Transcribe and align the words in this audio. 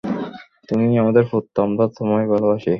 তুমি 0.69 0.85
আমাদের 0.97 1.23
পুত্র, 1.31 1.55
আমরা 1.63 1.85
তোমায় 1.97 2.27
ভালোবাসি। 2.27 2.69